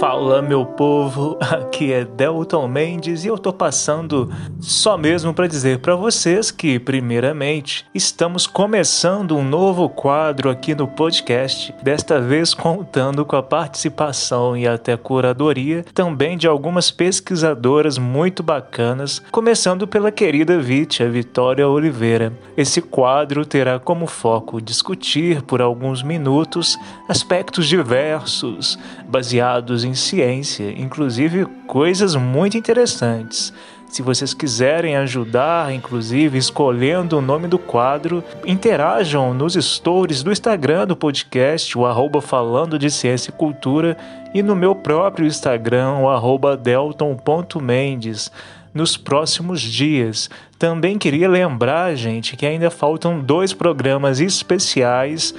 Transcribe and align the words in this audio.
Fala 0.00 0.42
meu 0.42 0.66
povo, 0.66 1.38
aqui 1.40 1.90
é 1.90 2.04
Delton 2.04 2.68
Mendes 2.68 3.24
e 3.24 3.28
eu 3.28 3.38
tô 3.38 3.50
passando 3.50 4.30
só 4.60 4.98
mesmo 4.98 5.32
para 5.32 5.46
dizer 5.46 5.78
para 5.78 5.96
vocês 5.96 6.50
que, 6.50 6.78
primeiramente, 6.78 7.86
estamos 7.94 8.46
começando 8.46 9.34
um 9.34 9.42
novo 9.42 9.88
quadro 9.88 10.50
aqui 10.50 10.74
no 10.74 10.86
podcast, 10.86 11.74
desta 11.82 12.20
vez 12.20 12.52
contando 12.52 13.24
com 13.24 13.36
a 13.36 13.42
participação 13.42 14.54
e 14.54 14.68
até 14.68 14.98
curadoria 14.98 15.82
também 15.94 16.36
de 16.36 16.46
algumas 16.46 16.90
pesquisadoras 16.90 17.96
muito 17.96 18.42
bacanas, 18.42 19.22
começando 19.30 19.88
pela 19.88 20.12
querida 20.12 20.58
Vitia 20.58 21.08
Vitória 21.08 21.66
Oliveira. 21.66 22.34
Esse 22.54 22.82
quadro 22.82 23.46
terá 23.46 23.78
como 23.78 24.06
foco 24.06 24.60
discutir 24.60 25.40
por 25.40 25.62
alguns 25.62 26.02
minutos 26.02 26.78
aspectos 27.08 27.66
diversos, 27.66 28.78
baseados 29.08 29.85
em 29.86 29.94
ciência, 29.94 30.72
inclusive 30.76 31.46
coisas 31.66 32.14
muito 32.14 32.58
interessantes. 32.58 33.52
Se 33.88 34.02
vocês 34.02 34.34
quiserem 34.34 34.96
ajudar, 34.96 35.72
inclusive 35.72 36.36
escolhendo 36.36 37.16
o 37.16 37.22
nome 37.22 37.48
do 37.48 37.58
quadro, 37.58 38.22
interajam 38.44 39.32
nos 39.32 39.54
stories 39.54 40.22
do 40.22 40.32
Instagram 40.32 40.86
do 40.86 40.96
podcast, 40.96 41.78
o 41.78 41.86
arroba 41.86 42.20
falando 42.20 42.78
de 42.78 42.90
ciência 42.90 43.30
e 43.30 43.32
cultura, 43.32 43.96
e 44.34 44.42
no 44.42 44.56
meu 44.56 44.74
próprio 44.74 45.26
Instagram, 45.26 45.98
o 46.00 46.08
arroba 46.08 46.56
delton.mendes, 46.56 48.30
nos 48.74 48.96
próximos 48.96 49.62
dias. 49.62 50.28
Também 50.58 50.98
queria 50.98 51.28
lembrar, 51.28 51.94
gente, 51.94 52.36
que 52.36 52.44
ainda 52.44 52.70
faltam 52.70 53.20
dois 53.20 53.54
programas 53.54 54.20
especiais 54.20 55.32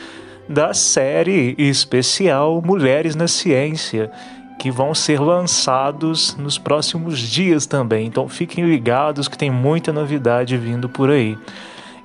da 0.50 0.73
série 0.73 1.54
especial 1.58 2.62
Mulheres 2.66 3.16
na 3.16 3.28
Ciência 3.28 4.09
que 4.58 4.72
vão 4.72 4.94
ser 4.94 5.19
lançados 5.19 6.36
nos 6.36 6.58
próximos 6.58 7.19
dias 7.19 7.66
também. 7.66 8.08
Então 8.08 8.27
fiquem 8.27 8.66
ligados 8.66 9.27
que 9.27 9.38
tem 9.38 9.52
muita 9.52 9.94
novidade 9.94 10.58
vindo 10.58 10.89
por 10.89 11.09
aí. 11.09 11.38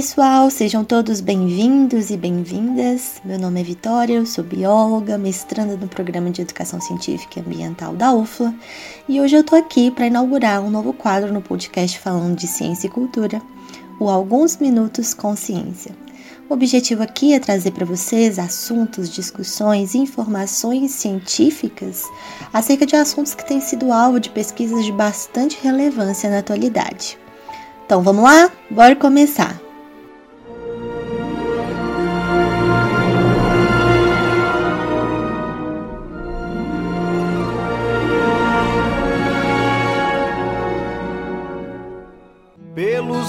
Pessoal, 0.00 0.48
sejam 0.48 0.82
todos 0.82 1.20
bem-vindos 1.20 2.08
e 2.08 2.16
bem-vindas. 2.16 3.20
Meu 3.22 3.38
nome 3.38 3.60
é 3.60 3.62
Vitória, 3.62 4.14
eu 4.14 4.24
sou 4.24 4.42
bióloga, 4.42 5.18
mestranda 5.18 5.76
no 5.76 5.86
Programa 5.86 6.30
de 6.30 6.40
Educação 6.40 6.80
Científica 6.80 7.38
e 7.38 7.42
Ambiental 7.42 7.92
da 7.92 8.10
UFLA 8.10 8.54
e 9.06 9.20
hoje 9.20 9.36
eu 9.36 9.44
tô 9.44 9.54
aqui 9.54 9.90
para 9.90 10.06
inaugurar 10.06 10.62
um 10.62 10.70
novo 10.70 10.94
quadro 10.94 11.30
no 11.30 11.42
podcast 11.42 11.98
falando 11.98 12.34
de 12.34 12.46
ciência 12.46 12.86
e 12.86 12.90
cultura, 12.90 13.42
o 14.00 14.08
Alguns 14.08 14.56
Minutos 14.56 15.12
com 15.12 15.36
Ciência. 15.36 15.94
O 16.48 16.54
objetivo 16.54 17.02
aqui 17.02 17.34
é 17.34 17.38
trazer 17.38 17.72
para 17.72 17.84
vocês 17.84 18.38
assuntos, 18.38 19.10
discussões 19.10 19.92
e 19.92 19.98
informações 19.98 20.92
científicas 20.92 22.04
acerca 22.54 22.86
de 22.86 22.96
assuntos 22.96 23.34
que 23.34 23.46
têm 23.46 23.60
sido 23.60 23.92
alvo 23.92 24.18
de 24.18 24.30
pesquisas 24.30 24.82
de 24.82 24.92
bastante 24.92 25.58
relevância 25.62 26.30
na 26.30 26.38
atualidade. 26.38 27.18
Então 27.84 28.02
vamos 28.02 28.24
lá? 28.24 28.50
Bora 28.70 28.96
começar! 28.96 29.69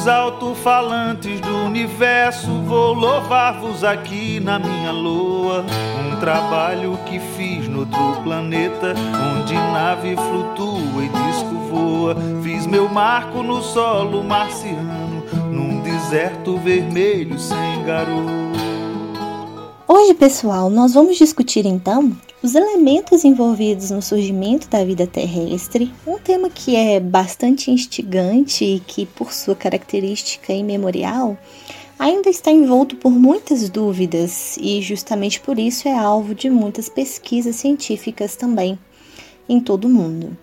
Pelos 0.01 0.07
alto-falantes 0.07 1.39
do 1.41 1.57
universo, 1.65 2.49
vou 2.63 2.91
louvar-vos 2.91 3.83
aqui 3.83 4.39
na 4.39 4.57
minha 4.57 4.91
loa. 4.91 5.63
Um 5.99 6.19
trabalho 6.19 6.97
que 7.05 7.19
fiz 7.19 7.67
no 7.67 7.81
outro 7.81 8.23
planeta, 8.23 8.95
onde 9.37 9.53
nave 9.53 10.15
flutua 10.15 11.03
e 11.03 11.07
disco 11.07 11.55
voa. 11.69 12.15
Fiz 12.41 12.65
meu 12.65 12.89
marco 12.89 13.43
no 13.43 13.61
solo 13.61 14.23
marciano, 14.23 15.23
num 15.51 15.81
deserto 15.81 16.57
vermelho 16.57 17.37
sem 17.37 17.83
garoto. 17.85 18.40
Hoje, 19.93 20.13
pessoal, 20.13 20.69
nós 20.69 20.93
vamos 20.93 21.17
discutir 21.17 21.65
então 21.65 22.15
os 22.41 22.55
elementos 22.55 23.25
envolvidos 23.25 23.91
no 23.91 24.01
surgimento 24.01 24.69
da 24.69 24.85
vida 24.85 25.05
terrestre, 25.05 25.93
um 26.07 26.17
tema 26.17 26.49
que 26.49 26.77
é 26.77 26.97
bastante 26.97 27.69
instigante 27.69 28.63
e 28.63 28.79
que, 28.79 29.05
por 29.05 29.33
sua 29.33 29.53
característica 29.53 30.53
imemorial, 30.53 31.37
ainda 31.99 32.29
está 32.29 32.49
envolto 32.49 32.95
por 32.95 33.11
muitas 33.11 33.69
dúvidas 33.69 34.55
e, 34.61 34.81
justamente 34.81 35.41
por 35.41 35.59
isso, 35.59 35.89
é 35.89 35.93
alvo 35.93 36.33
de 36.33 36.49
muitas 36.49 36.87
pesquisas 36.87 37.57
científicas 37.57 38.37
também 38.37 38.79
em 39.49 39.59
todo 39.59 39.83
o 39.83 39.89
mundo. 39.89 40.37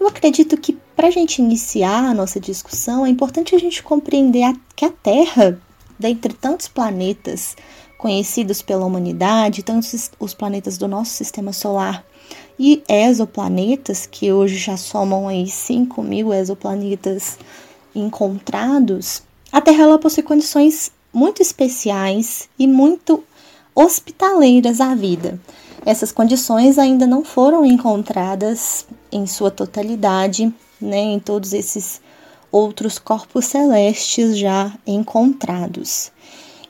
Eu 0.00 0.08
acredito 0.08 0.56
que, 0.56 0.76
para 0.96 1.06
a 1.06 1.12
gente 1.12 1.38
iniciar 1.40 2.04
a 2.04 2.14
nossa 2.14 2.40
discussão, 2.40 3.06
é 3.06 3.08
importante 3.08 3.54
a 3.54 3.58
gente 3.60 3.80
compreender 3.80 4.52
que 4.74 4.84
a 4.84 4.90
Terra, 4.90 5.56
dentre 5.96 6.32
tantos 6.32 6.66
planetas, 6.66 7.54
conhecidos 7.98 8.62
pela 8.62 8.84
humanidade, 8.84 9.62
tanto 9.62 9.86
os 10.20 10.34
planetas 10.34 10.76
do 10.78 10.86
nosso 10.86 11.12
sistema 11.12 11.52
solar 11.52 12.04
e 12.58 12.82
exoplanetas, 12.88 14.06
que 14.06 14.32
hoje 14.32 14.56
já 14.56 14.76
somam 14.76 15.28
aí 15.28 15.46
5 15.46 16.02
mil 16.02 16.32
exoplanetas 16.32 17.38
encontrados, 17.94 19.22
a 19.50 19.60
Terra 19.60 19.84
ela 19.84 19.98
possui 19.98 20.22
condições 20.22 20.90
muito 21.12 21.40
especiais 21.40 22.48
e 22.58 22.66
muito 22.66 23.24
hospitaleiras 23.74 24.80
à 24.80 24.94
vida. 24.94 25.40
Essas 25.84 26.12
condições 26.12 26.78
ainda 26.78 27.06
não 27.06 27.24
foram 27.24 27.64
encontradas 27.64 28.86
em 29.10 29.26
sua 29.26 29.50
totalidade, 29.50 30.52
né, 30.80 30.98
em 30.98 31.18
todos 31.18 31.52
esses 31.52 32.00
outros 32.50 32.98
corpos 32.98 33.46
celestes 33.46 34.36
já 34.36 34.72
encontrados. 34.86 36.10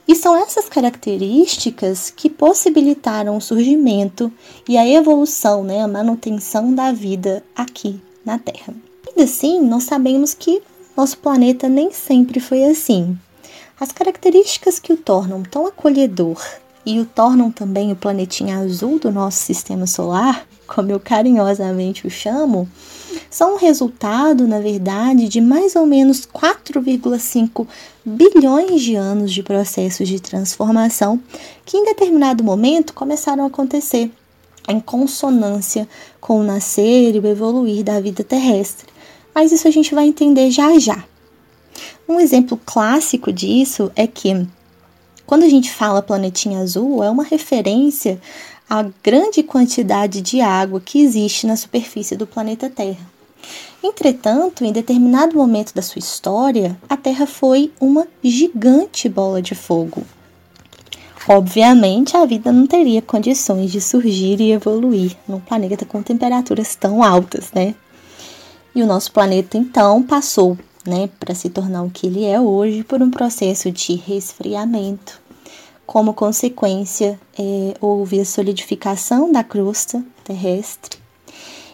E 0.07 0.15
são 0.15 0.37
essas 0.37 0.69
características 0.69 2.09
que 2.09 2.29
possibilitaram 2.29 3.35
o 3.35 3.41
surgimento 3.41 4.31
e 4.67 4.77
a 4.77 4.87
evolução, 4.87 5.63
né, 5.63 5.81
a 5.81 5.87
manutenção 5.87 6.73
da 6.73 6.93
vida 6.93 7.43
aqui 7.53 7.99
na 8.23 8.39
Terra. 8.39 8.73
Ainda 9.07 9.23
assim, 9.23 9.59
nós 9.61 9.83
sabemos 9.83 10.33
que 10.33 10.61
nosso 10.95 11.17
planeta 11.17 11.67
nem 11.67 11.91
sempre 11.91 12.39
foi 12.39 12.63
assim. 12.63 13.17
As 13.79 13.91
características 13.91 14.79
que 14.79 14.93
o 14.93 14.97
tornam 14.97 15.43
tão 15.43 15.67
acolhedor 15.67 16.41
e 16.85 16.99
o 16.99 17.05
tornam 17.05 17.51
também 17.51 17.91
o 17.91 17.95
planetinha 17.95 18.59
azul 18.59 18.97
do 18.97 19.11
nosso 19.11 19.39
sistema 19.39 19.85
solar, 19.85 20.47
como 20.65 20.89
eu 20.89 20.99
carinhosamente 20.99 22.07
o 22.07 22.09
chamo, 22.09 22.67
são 23.29 23.55
um 23.55 23.57
resultado, 23.57 24.47
na 24.47 24.59
verdade, 24.59 25.27
de 25.27 25.41
mais 25.41 25.75
ou 25.75 25.85
menos 25.85 26.25
4,5 26.25 27.67
bilhões 28.05 28.81
de 28.81 28.95
anos 28.95 29.31
de 29.31 29.43
processos 29.43 30.07
de 30.07 30.19
transformação 30.19 31.21
que, 31.65 31.77
em 31.77 31.85
determinado 31.85 32.43
momento, 32.43 32.93
começaram 32.93 33.43
a 33.43 33.47
acontecer 33.47 34.11
em 34.67 34.79
consonância 34.79 35.87
com 36.19 36.39
o 36.39 36.43
nascer 36.43 37.15
e 37.15 37.19
o 37.19 37.27
evoluir 37.27 37.83
da 37.83 37.99
vida 37.99 38.23
terrestre. 38.23 38.87
Mas 39.33 39.51
isso 39.51 39.67
a 39.67 39.71
gente 39.71 39.95
vai 39.95 40.07
entender 40.07 40.51
já 40.51 40.77
já. 40.77 41.03
Um 42.07 42.19
exemplo 42.19 42.59
clássico 42.65 43.31
disso 43.31 43.91
é 43.95 44.07
que, 44.07 44.47
quando 45.25 45.43
a 45.43 45.49
gente 45.49 45.71
fala 45.71 46.01
planetinha 46.01 46.59
azul, 46.59 47.03
é 47.03 47.09
uma 47.09 47.23
referência 47.23 48.19
à 48.69 48.85
grande 49.03 49.43
quantidade 49.43 50.21
de 50.21 50.41
água 50.41 50.81
que 50.81 50.99
existe 50.99 51.47
na 51.47 51.55
superfície 51.55 52.15
do 52.15 52.27
planeta 52.27 52.69
Terra. 52.69 53.05
Entretanto, 53.81 54.65
em 54.65 54.71
determinado 54.71 55.37
momento 55.37 55.73
da 55.73 55.81
sua 55.81 55.99
história, 55.99 56.77
a 56.89 56.97
Terra 56.97 57.25
foi 57.25 57.71
uma 57.79 58.07
gigante 58.23 59.07
bola 59.07 59.41
de 59.41 59.55
fogo. 59.55 60.03
Obviamente, 61.29 62.15
a 62.15 62.25
vida 62.25 62.51
não 62.51 62.65
teria 62.65 63.01
condições 63.01 63.71
de 63.71 63.81
surgir 63.81 64.39
e 64.39 64.51
evoluir 64.51 65.15
num 65.27 65.39
planeta 65.39 65.85
com 65.85 66.01
temperaturas 66.01 66.75
tão 66.75 67.03
altas, 67.03 67.51
né? 67.53 67.75
E 68.73 68.81
o 68.81 68.85
nosso 68.87 69.11
planeta 69.11 69.57
então 69.57 70.01
passou, 70.03 70.57
né, 70.85 71.09
para 71.19 71.35
se 71.35 71.49
tornar 71.49 71.83
o 71.83 71.89
que 71.89 72.07
ele 72.07 72.23
é 72.23 72.39
hoje, 72.39 72.83
por 72.83 73.01
um 73.01 73.11
processo 73.11 73.71
de 73.71 73.95
resfriamento. 73.95 75.21
Como 75.87 76.13
consequência, 76.13 77.19
é, 77.39 77.73
houve 77.81 78.19
a 78.19 78.25
solidificação 78.25 79.31
da 79.31 79.43
crosta 79.43 80.03
terrestre 80.23 80.99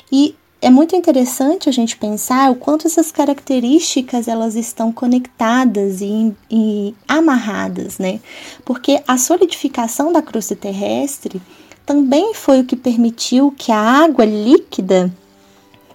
e 0.10 0.36
é 0.62 0.69
muito 0.69 0.95
interessante 0.95 1.68
a 1.68 1.71
gente 1.74 1.98
pensar 1.98 2.51
o 2.51 2.56
quanto 2.56 2.88
essas 2.88 3.12
características 3.12 4.27
elas 4.30 4.56
estão 4.56 4.94
conectadas 4.94 6.00
e, 6.00 6.33
e 6.50 6.95
amarradas, 7.07 7.98
né? 7.98 8.21
Porque 8.63 9.04
a 9.06 9.18
solidificação 9.18 10.13
da 10.13 10.21
crosta 10.21 10.56
terrestre 10.56 11.42
também 11.86 12.33
foi 12.33 12.62
o 12.62 12.65
que 12.65 12.77
permitiu 12.77 13.54
que 13.57 13.71
a 13.71 13.77
água 13.77 14.24
líquida 14.24 15.12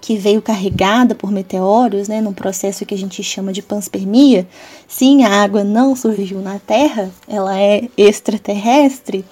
que 0.00 0.16
veio 0.16 0.40
carregada 0.40 1.14
por 1.14 1.30
meteoros, 1.30 2.08
né, 2.08 2.20
num 2.20 2.32
processo 2.32 2.86
que 2.86 2.94
a 2.94 2.98
gente 2.98 3.22
chama 3.22 3.52
de 3.52 3.62
panspermia. 3.62 4.46
Sim, 4.86 5.24
a 5.24 5.42
água 5.42 5.64
não 5.64 5.94
surgiu 5.96 6.40
na 6.40 6.58
Terra, 6.58 7.10
ela 7.26 7.58
é 7.58 7.88
extraterrestre. 7.96 9.24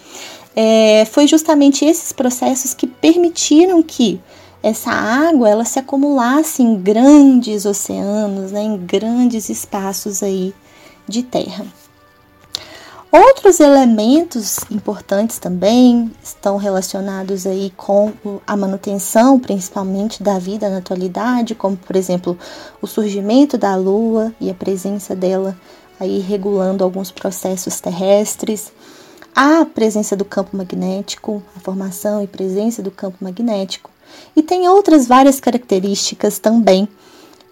É, 0.54 1.04
foi 1.04 1.26
justamente 1.26 1.84
esses 1.84 2.12
processos 2.12 2.72
que 2.72 2.86
permitiram 2.86 3.82
que 3.82 4.20
essa 4.62 4.90
água 4.90 5.48
ela 5.48 5.64
se 5.64 5.78
acumulasse 5.78 6.62
em 6.62 6.80
grandes 6.80 7.64
oceanos, 7.64 8.52
né, 8.52 8.62
em 8.62 8.76
grandes 8.76 9.48
espaços 9.48 10.22
aí 10.22 10.52
de 11.06 11.22
terra. 11.22 11.64
Outros 13.10 13.60
elementos 13.60 14.58
importantes 14.70 15.38
também 15.38 16.10
estão 16.22 16.56
relacionados 16.56 17.46
aí 17.46 17.72
com 17.76 18.12
a 18.46 18.56
manutenção, 18.56 19.38
principalmente 19.38 20.22
da 20.22 20.38
vida 20.38 20.68
na 20.68 20.78
atualidade, 20.78 21.54
como 21.54 21.76
por 21.76 21.94
exemplo 21.94 22.36
o 22.82 22.86
surgimento 22.86 23.56
da 23.56 23.76
Lua 23.76 24.34
e 24.40 24.50
a 24.50 24.54
presença 24.54 25.14
dela 25.14 25.56
aí 25.98 26.18
regulando 26.18 26.84
alguns 26.84 27.10
processos 27.10 27.80
terrestres, 27.80 28.72
a 29.34 29.64
presença 29.64 30.16
do 30.16 30.24
campo 30.24 30.56
magnético, 30.56 31.42
a 31.56 31.60
formação 31.60 32.22
e 32.22 32.26
presença 32.26 32.82
do 32.82 32.90
campo 32.90 33.18
magnético, 33.20 33.90
e 34.34 34.42
tem 34.42 34.68
outras 34.68 35.06
várias 35.06 35.40
características 35.40 36.38
também 36.38 36.88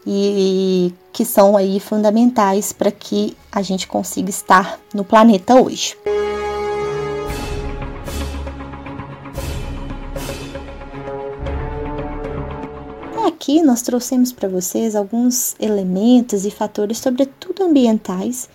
e 0.06 0.92
que 1.12 1.24
são 1.24 1.56
aí 1.56 1.78
fundamentais 1.80 2.72
para 2.72 2.90
que 2.90 3.36
a 3.50 3.62
gente 3.62 3.86
consiga 3.86 4.30
estar 4.30 4.78
no 4.92 5.04
planeta 5.04 5.54
hoje. 5.60 5.96
Aqui 13.26 13.62
nós 13.62 13.82
trouxemos 13.82 14.32
para 14.32 14.48
vocês 14.48 14.96
alguns 14.96 15.54
elementos 15.60 16.46
e 16.46 16.50
fatores, 16.50 16.96
sobretudo 16.96 17.62
ambientais, 17.62 18.48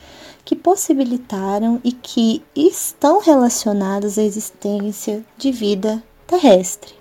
que 0.44 0.56
possibilitaram 0.56 1.80
e 1.84 1.92
que 1.92 2.42
estão 2.56 3.22
relacionados 3.22 4.18
à 4.18 4.24
existência 4.24 5.24
de 5.38 5.52
vida 5.52 6.02
terrestre. 6.26 6.94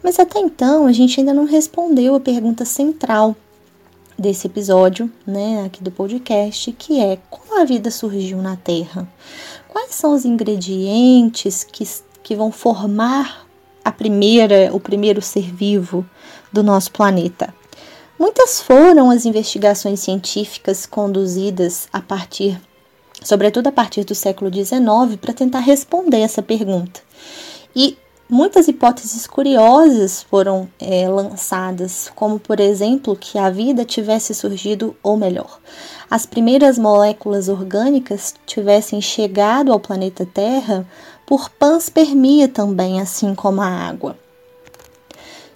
Mas 0.00 0.20
até 0.20 0.38
então 0.38 0.86
a 0.86 0.92
gente 0.92 1.18
ainda 1.18 1.34
não 1.34 1.44
respondeu 1.44 2.14
a 2.14 2.20
pergunta 2.20 2.64
central 2.64 3.34
desse 4.18 4.46
episódio, 4.46 5.10
né, 5.26 5.64
aqui 5.66 5.82
do 5.82 5.90
podcast, 5.90 6.72
que 6.72 7.00
é 7.00 7.18
como 7.28 7.60
a 7.60 7.64
vida 7.64 7.90
surgiu 7.90 8.38
na 8.38 8.56
Terra? 8.56 9.08
Quais 9.68 9.94
são 9.94 10.14
os 10.14 10.24
ingredientes 10.24 11.64
que, 11.64 11.84
que 12.22 12.36
vão 12.36 12.52
formar 12.52 13.46
a 13.84 13.92
primeira, 13.92 14.70
o 14.72 14.80
primeiro 14.80 15.20
ser 15.20 15.52
vivo 15.52 16.06
do 16.52 16.62
nosso 16.62 16.92
planeta? 16.92 17.52
Muitas 18.18 18.60
foram 18.60 19.10
as 19.10 19.26
investigações 19.26 20.00
científicas 20.00 20.86
conduzidas 20.86 21.88
a 21.92 22.00
partir, 22.00 22.60
sobretudo 23.22 23.66
a 23.66 23.72
partir 23.72 24.04
do 24.04 24.14
século 24.14 24.52
XIX, 24.52 25.16
para 25.20 25.34
tentar 25.34 25.58
responder 25.58 26.20
essa 26.20 26.40
pergunta. 26.40 27.00
E 27.74 27.98
Muitas 28.28 28.68
hipóteses 28.68 29.26
curiosas 29.26 30.22
foram 30.22 30.66
é, 30.80 31.06
lançadas, 31.06 32.10
como 32.14 32.40
por 32.40 32.58
exemplo 32.58 33.14
que 33.14 33.38
a 33.38 33.50
vida 33.50 33.84
tivesse 33.84 34.34
surgido, 34.34 34.96
ou 35.02 35.14
melhor, 35.14 35.58
as 36.10 36.24
primeiras 36.24 36.78
moléculas 36.78 37.48
orgânicas 37.48 38.34
tivessem 38.46 38.98
chegado 39.02 39.70
ao 39.70 39.78
planeta 39.78 40.24
Terra 40.24 40.86
por 41.26 41.50
panspermia 41.50 42.48
também, 42.48 42.98
assim 42.98 43.34
como 43.34 43.60
a 43.60 43.68
água. 43.68 44.16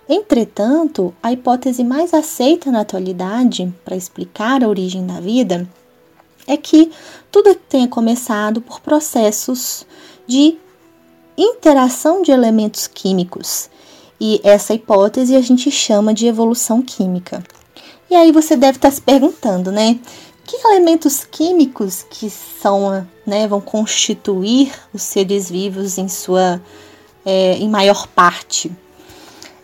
Entretanto, 0.06 1.14
a 1.22 1.32
hipótese 1.32 1.82
mais 1.82 2.12
aceita 2.12 2.70
na 2.70 2.80
atualidade 2.80 3.72
para 3.82 3.96
explicar 3.96 4.62
a 4.62 4.68
origem 4.68 5.06
da 5.06 5.20
vida 5.20 5.66
é 6.46 6.56
que 6.56 6.90
tudo 7.30 7.54
tenha 7.54 7.88
começado 7.88 8.60
por 8.60 8.80
processos 8.80 9.86
de 10.26 10.56
interação 11.38 12.22
de 12.22 12.32
elementos 12.32 12.86
químicos. 12.86 13.70
E 14.20 14.40
essa 14.42 14.74
hipótese 14.74 15.36
a 15.36 15.40
gente 15.40 15.70
chama 15.70 16.12
de 16.12 16.26
evolução 16.26 16.82
química. 16.82 17.42
E 18.10 18.16
aí 18.16 18.32
você 18.32 18.56
deve 18.56 18.78
estar 18.78 18.90
se 18.90 19.00
perguntando, 19.00 19.70
né? 19.70 19.98
Que 20.44 20.56
elementos 20.66 21.24
químicos 21.24 22.04
que 22.08 22.28
são, 22.30 23.06
né, 23.26 23.46
vão 23.46 23.60
constituir 23.60 24.72
os 24.94 25.02
seres 25.02 25.50
vivos 25.50 25.98
em 25.98 26.08
sua, 26.08 26.60
é, 27.24 27.52
em 27.58 27.68
maior 27.68 28.06
parte? 28.08 28.72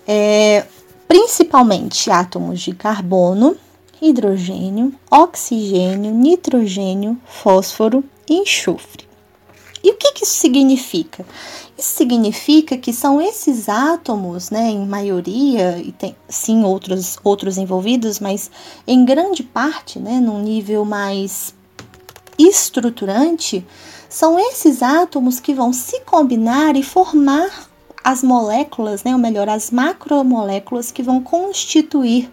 É, 0.07 0.67
principalmente 1.09 2.11
átomos 2.11 2.61
de 2.61 2.75
carbono, 2.75 3.57
hidrogênio, 4.01 4.95
oxigênio, 5.11 6.13
nitrogênio, 6.13 7.19
fósforo 7.25 8.05
e 8.29 8.35
enxofre. 8.35 9.14
E 9.85 9.91
o 9.91 9.97
que, 9.97 10.13
que 10.13 10.25
isso 10.25 10.37
significa? 10.37 11.27
Isso 11.77 11.95
significa 11.95 12.79
que 12.79 12.91
são 12.91 13.21
esses 13.21 13.69
átomos, 13.69 14.49
né, 14.49 14.71
em 14.71 14.87
maioria, 14.87 15.77
e 15.77 15.93
tem 15.93 16.17
sim 16.27 16.65
outros, 16.65 17.19
outros 17.23 17.59
envolvidos, 17.59 18.19
mas 18.19 18.51
em 18.87 19.05
grande 19.05 19.43
parte, 19.43 19.99
né, 19.99 20.19
num 20.19 20.41
nível 20.41 20.87
mais 20.87 21.55
estruturante, 22.39 23.63
são 24.09 24.39
esses 24.39 24.83
átomos 24.83 25.39
que 25.39 25.53
vão 25.53 25.71
se 25.71 26.01
combinar 26.01 26.77
e 26.77 26.83
formar 26.83 27.69
as 28.03 28.23
moléculas, 28.23 29.05
né, 29.05 29.13
ou 29.13 29.19
melhor, 29.19 29.51
as 29.51 29.71
macromoléculas 29.71 30.91
que 30.91 31.03
vão 31.03 31.21
constituir 31.23 32.33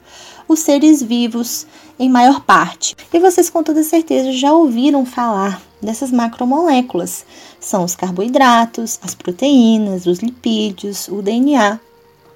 os 0.52 0.60
seres 0.60 1.02
vivos 1.02 1.66
em 1.98 2.10
maior 2.10 2.42
parte. 2.42 2.96
E 3.12 3.20
vocês 3.20 3.50
com 3.50 3.64
toda 3.64 3.84
certeza 3.84 4.32
já 4.32 4.54
ouviram 4.54 5.06
falar 5.06 5.62
dessas 5.82 6.12
macromoléculas. 6.12 7.26
São 7.60 7.84
os 7.84 7.96
carboidratos, 7.96 9.00
as 9.02 9.16
proteínas, 9.16 10.06
os 10.06 10.20
lipídios, 10.20 11.08
o 11.08 11.22
DNA 11.22 11.80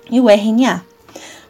e 0.10 0.20
o 0.20 0.30
RNA. 0.30 0.84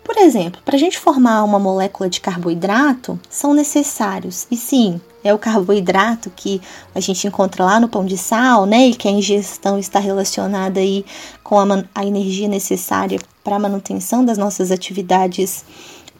Por 0.03 0.17
exemplo, 0.17 0.61
para 0.63 0.75
a 0.75 0.79
gente 0.79 0.99
formar 0.99 1.43
uma 1.43 1.57
molécula 1.57 2.07
de 2.07 2.21
carboidrato, 2.21 3.19
são 3.27 3.55
necessários, 3.55 4.45
e 4.51 4.55
sim, 4.55 5.01
é 5.23 5.33
o 5.33 5.39
carboidrato 5.39 6.29
que 6.29 6.61
a 6.93 6.99
gente 6.99 7.25
encontra 7.25 7.65
lá 7.65 7.79
no 7.79 7.89
pão 7.89 8.05
de 8.05 8.15
sal, 8.15 8.67
né? 8.67 8.89
E 8.89 8.93
que 8.93 9.07
a 9.07 9.11
ingestão 9.11 9.79
está 9.79 9.99
relacionada 9.99 10.79
aí 10.79 11.03
com 11.43 11.59
a, 11.59 11.83
a 11.95 12.05
energia 12.05 12.47
necessária 12.47 13.19
para 13.43 13.55
a 13.55 13.59
manutenção 13.59 14.23
das 14.23 14.37
nossas 14.37 14.69
atividades 14.69 15.65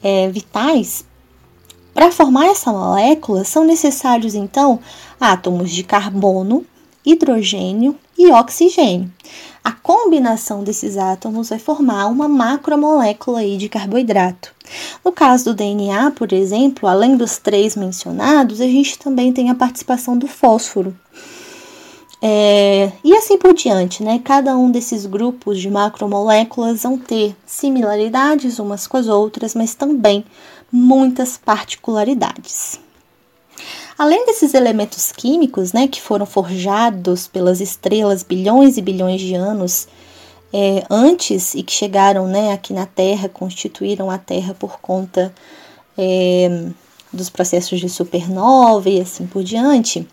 é, 0.06 0.30
vitais. 0.30 1.04
Para 1.92 2.12
formar 2.12 2.46
essa 2.46 2.72
molécula, 2.72 3.44
são 3.44 3.64
necessários 3.64 4.36
então 4.36 4.80
átomos 5.20 5.72
de 5.72 5.84
carbono, 5.84 6.64
hidrogênio 7.04 7.98
e 8.16 8.28
oxigênio. 8.28 9.12
A 9.64 9.72
combinação 9.72 10.64
desses 10.64 10.96
átomos 10.96 11.50
vai 11.50 11.58
formar 11.58 12.06
uma 12.06 12.28
macromolécula 12.28 13.40
aí 13.40 13.58
de 13.58 13.68
carboidrato. 13.68 14.54
No 15.04 15.12
caso 15.12 15.46
do 15.46 15.56
DNA, 15.56 16.12
por 16.12 16.32
exemplo, 16.32 16.88
além 16.88 17.18
dos 17.18 17.40
três 17.40 17.76
mencionados, 17.76 18.62
a 18.62 18.68
gente 18.68 19.00
também 19.00 19.34
tem 19.34 19.50
a 19.50 19.56
participação 19.56 20.16
do 20.16 20.28
fósforo. 20.28 20.96
É, 22.22 22.92
e 23.04 23.14
assim 23.16 23.38
por 23.38 23.54
diante, 23.54 24.02
né? 24.02 24.20
Cada 24.24 24.58
um 24.58 24.72
desses 24.72 25.06
grupos 25.06 25.60
de 25.60 25.70
macromoléculas 25.70 26.84
vão 26.84 26.98
ter 26.98 27.36
similaridades 27.46 28.58
umas 28.58 28.88
com 28.88 28.98
as 28.98 29.08
outras, 29.08 29.54
mas 29.54 29.76
também 29.76 30.24
muitas 30.72 31.38
particularidades. 31.38 32.80
Além 33.98 34.26
desses 34.26 34.54
elementos 34.54 35.12
químicos, 35.12 35.72
né, 35.72 35.88
que 35.88 36.02
foram 36.02 36.26
forjados 36.26 37.28
pelas 37.28 37.62
estrelas 37.62 38.24
bilhões 38.24 38.78
e 38.78 38.82
bilhões 38.82 39.22
de 39.22 39.36
anos 39.36 39.88
é, 40.52 40.84
antes 40.90 41.56
e 41.56 41.64
que 41.64 41.72
chegaram 41.72 42.28
né, 42.28 42.52
aqui 42.52 42.74
na 42.74 42.86
Terra, 42.86 43.30
constituíram 43.30 44.12
a 44.12 44.18
Terra 44.18 44.54
por 44.54 44.80
conta 44.80 45.34
é, 45.98 46.70
dos 47.12 47.30
processos 47.30 47.80
de 47.80 47.88
supernova 47.88 48.90
e 48.90 49.00
assim 49.00 49.26
por 49.26 49.44
diante. 49.44 50.06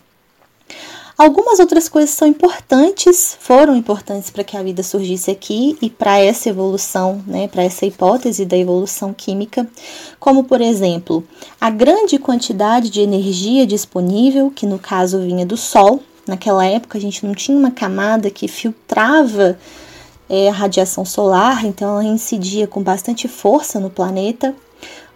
Algumas 1.15 1.59
outras 1.59 1.87
coisas 1.87 2.09
são 2.09 2.27
importantes, 2.27 3.37
foram 3.39 3.75
importantes 3.75 4.31
para 4.31 4.43
que 4.43 4.57
a 4.57 4.63
vida 4.63 4.81
surgisse 4.81 5.29
aqui 5.29 5.77
e 5.79 5.87
para 5.87 6.17
essa 6.17 6.49
evolução, 6.49 7.21
né, 7.27 7.47
para 7.47 7.61
essa 7.61 7.85
hipótese 7.85 8.45
da 8.45 8.57
evolução 8.57 9.13
química, 9.13 9.67
como 10.19 10.43
por 10.43 10.59
exemplo, 10.59 11.23
a 11.61 11.69
grande 11.69 12.17
quantidade 12.17 12.89
de 12.89 12.99
energia 12.99 13.67
disponível, 13.67 14.49
que 14.49 14.65
no 14.65 14.79
caso 14.79 15.19
vinha 15.19 15.45
do 15.45 15.55
Sol. 15.55 16.01
Naquela 16.25 16.65
época 16.65 16.97
a 16.97 17.01
gente 17.01 17.23
não 17.23 17.35
tinha 17.35 17.57
uma 17.57 17.69
camada 17.69 18.31
que 18.31 18.47
filtrava 18.47 19.59
é, 20.27 20.49
a 20.49 20.53
radiação 20.53 21.05
solar, 21.05 21.63
então 21.63 21.91
ela 21.91 22.03
incidia 22.03 22.65
com 22.65 22.81
bastante 22.81 23.27
força 23.27 23.79
no 23.79 23.89
planeta. 23.91 24.55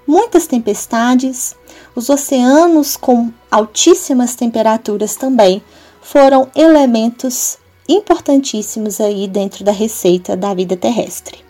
Muitas 0.05 0.45
tempestades, 0.45 1.55
os 1.95 2.07
oceanos 2.07 2.95
com 2.95 3.31
altíssimas 3.49 4.35
temperaturas 4.35 5.15
também 5.15 5.63
foram 6.09 6.49
elementos 6.55 7.57
importantíssimos 7.87 9.01
aí 9.01 9.27
dentro 9.27 9.65
da 9.65 9.73
receita 9.73 10.37
da 10.37 10.53
vida 10.53 10.77
terrestre. 10.77 11.46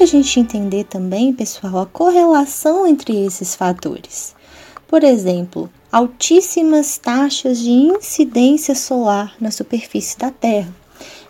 Importante 0.00 0.02
a 0.02 0.06
gente 0.06 0.40
entender 0.40 0.84
também, 0.84 1.32
pessoal, 1.32 1.80
a 1.80 1.86
correlação 1.86 2.86
entre 2.86 3.24
esses 3.24 3.54
fatores. 3.54 4.34
Por 4.88 5.04
exemplo, 5.04 5.68
altíssimas 5.92 6.96
taxas 6.96 7.58
de 7.58 7.70
incidência 7.70 8.74
solar 8.74 9.34
na 9.38 9.50
superfície 9.50 10.18
da 10.18 10.30
Terra. 10.30 10.74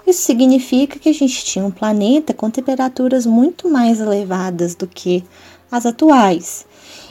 Isso 0.07 0.23
significa 0.23 0.99
que 0.99 1.09
a 1.09 1.15
gente 1.15 1.45
tinha 1.45 1.65
um 1.65 1.71
planeta 1.71 2.33
com 2.33 2.50
temperaturas 2.50 3.27
muito 3.27 3.69
mais 3.69 4.00
elevadas 4.00 4.75
do 4.75 4.87
que 4.87 5.25
as 5.71 5.85
atuais. 5.85 6.65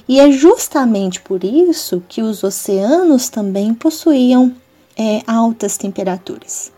E 0.08 0.20
é 0.20 0.32
justamente 0.32 1.22
por 1.22 1.44
isso 1.44 2.02
que 2.08 2.22
os 2.22 2.44
oceanos 2.44 3.30
também 3.30 3.74
possuíam 3.74 4.54
é, 4.98 5.22
altas 5.28 5.78
temperaturas. 5.78 6.72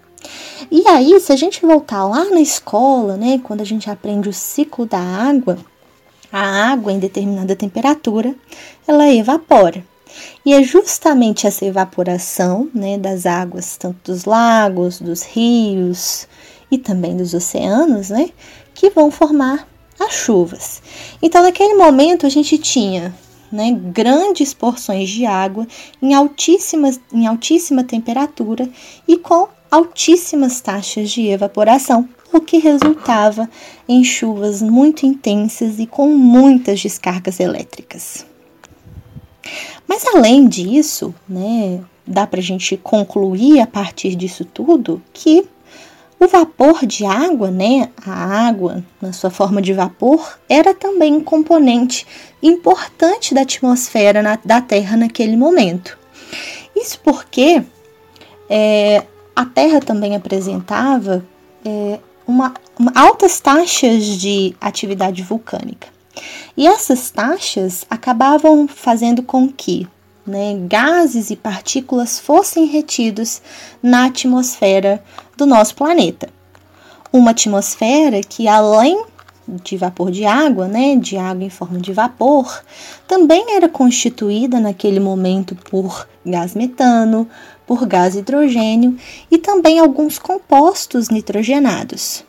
E 0.69 0.87
aí, 0.87 1.19
se 1.19 1.31
a 1.31 1.35
gente 1.35 1.65
voltar 1.65 2.05
lá 2.05 2.25
na 2.25 2.41
escola, 2.41 3.17
né, 3.17 3.39
quando 3.43 3.61
a 3.61 3.65
gente 3.65 3.89
aprende 3.89 4.29
o 4.29 4.33
ciclo 4.33 4.85
da 4.85 4.99
água, 4.99 5.57
a 6.31 6.71
água 6.71 6.91
em 6.91 6.99
determinada 6.99 7.55
temperatura, 7.55 8.35
ela 8.87 9.07
evapora. 9.07 9.83
E 10.45 10.53
é 10.53 10.63
justamente 10.63 11.47
essa 11.47 11.65
evaporação 11.65 12.69
né, 12.73 12.97
das 12.97 13.25
águas, 13.25 13.77
tanto 13.77 14.11
dos 14.11 14.25
lagos, 14.25 14.99
dos 14.99 15.23
rios 15.23 16.27
e 16.69 16.77
também 16.77 17.15
dos 17.15 17.33
oceanos, 17.33 18.09
né, 18.09 18.29
que 18.73 18.89
vão 18.89 19.11
formar 19.11 19.67
as 19.99 20.13
chuvas. 20.13 20.81
Então, 21.21 21.43
naquele 21.43 21.75
momento, 21.75 22.25
a 22.25 22.29
gente 22.29 22.57
tinha 22.57 23.13
né, 23.51 23.71
grandes 23.71 24.53
porções 24.53 25.09
de 25.09 25.25
água 25.25 25.67
em, 26.01 26.13
altíssimas, 26.13 26.99
em 27.11 27.27
altíssima 27.27 27.83
temperatura 27.83 28.69
e 29.07 29.17
com 29.17 29.47
altíssimas 29.71 30.59
taxas 30.59 31.09
de 31.09 31.27
evaporação, 31.27 32.07
o 32.33 32.41
que 32.41 32.57
resultava 32.57 33.49
em 33.87 34.03
chuvas 34.03 34.61
muito 34.61 35.05
intensas 35.05 35.79
e 35.79 35.87
com 35.87 36.09
muitas 36.09 36.81
descargas 36.81 37.39
elétricas. 37.39 38.25
Mas 39.87 40.05
além 40.05 40.47
disso, 40.47 41.15
né, 41.27 41.81
dá 42.05 42.27
para 42.27 42.39
a 42.39 42.43
gente 42.43 42.77
concluir 42.77 43.59
a 43.59 43.67
partir 43.67 44.15
disso 44.15 44.45
tudo 44.45 45.01
que 45.13 45.45
o 46.19 46.27
vapor 46.27 46.85
de 46.85 47.03
água, 47.03 47.49
né, 47.49 47.89
a 48.05 48.47
água 48.47 48.83
na 49.01 49.11
sua 49.11 49.31
forma 49.31 49.61
de 49.61 49.73
vapor, 49.73 50.39
era 50.47 50.73
também 50.73 51.15
um 51.15 51.23
componente 51.23 52.05
importante 52.43 53.33
da 53.33 53.41
atmosfera 53.41 54.21
na, 54.21 54.37
da 54.45 54.61
Terra 54.61 54.95
naquele 54.95 55.35
momento. 55.35 55.97
Isso 56.75 56.99
porque 57.03 57.63
é, 58.47 59.03
a 59.41 59.45
Terra 59.45 59.79
também 59.79 60.15
apresentava 60.15 61.25
é, 61.65 61.99
uma, 62.27 62.53
uma, 62.77 62.91
altas 62.93 63.39
taxas 63.39 64.05
de 64.19 64.55
atividade 64.61 65.23
vulcânica. 65.23 65.87
E 66.55 66.67
essas 66.67 67.09
taxas 67.09 67.83
acabavam 67.89 68.67
fazendo 68.67 69.23
com 69.23 69.51
que 69.51 69.87
né, 70.27 70.55
gases 70.67 71.31
e 71.31 71.35
partículas 71.35 72.19
fossem 72.19 72.65
retidos 72.65 73.41
na 73.81 74.05
atmosfera 74.05 75.03
do 75.35 75.47
nosso 75.47 75.73
planeta. 75.73 76.29
Uma 77.11 77.31
atmosfera 77.31 78.21
que, 78.21 78.47
além 78.47 79.05
de 79.63 79.77
vapor 79.77 80.11
de 80.11 80.25
água, 80.25 80.67
né, 80.67 80.95
de 80.95 81.17
água 81.17 81.43
em 81.43 81.49
forma 81.49 81.79
de 81.79 81.91
vapor, 81.91 82.63
também 83.07 83.55
era 83.55 83.67
constituída 83.67 84.59
naquele 84.59 84.99
momento 84.99 85.55
por 85.55 86.07
gás 86.25 86.53
metano, 86.53 87.27
por 87.65 87.85
gás 87.85 88.15
hidrogênio 88.15 88.97
e 89.29 89.37
também 89.37 89.79
alguns 89.79 90.17
compostos 90.17 91.09
nitrogenados. 91.09 92.23